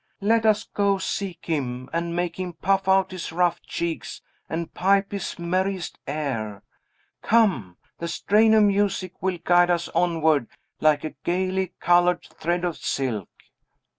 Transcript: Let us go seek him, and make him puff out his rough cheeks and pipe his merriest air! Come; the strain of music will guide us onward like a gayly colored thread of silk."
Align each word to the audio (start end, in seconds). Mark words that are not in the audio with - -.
Let 0.21 0.47
us 0.47 0.63
go 0.63 0.97
seek 0.97 1.45
him, 1.45 1.87
and 1.93 2.15
make 2.15 2.39
him 2.39 2.53
puff 2.53 2.87
out 2.87 3.11
his 3.11 3.31
rough 3.31 3.61
cheeks 3.61 4.19
and 4.49 4.73
pipe 4.73 5.11
his 5.11 5.37
merriest 5.37 5.99
air! 6.07 6.63
Come; 7.21 7.77
the 7.99 8.07
strain 8.07 8.55
of 8.55 8.63
music 8.63 9.21
will 9.21 9.37
guide 9.37 9.69
us 9.69 9.89
onward 9.89 10.47
like 10.79 11.03
a 11.03 11.13
gayly 11.23 11.73
colored 11.79 12.23
thread 12.23 12.65
of 12.65 12.77
silk." 12.77 13.29